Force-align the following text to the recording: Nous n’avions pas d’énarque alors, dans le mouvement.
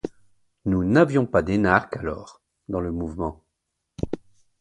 Nous 0.65 0.83
n’avions 0.83 1.27
pas 1.27 1.43
d’énarque 1.43 1.95
alors, 1.97 2.41
dans 2.69 2.79
le 2.79 2.91
mouvement. 2.91 3.43